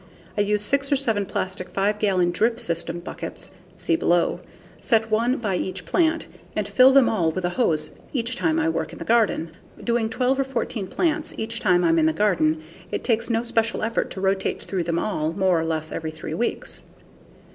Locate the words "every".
15.91-16.09